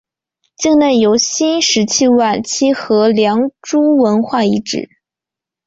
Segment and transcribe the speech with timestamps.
[0.57, 4.89] 境内有新石器晚期和良渚文化遗址。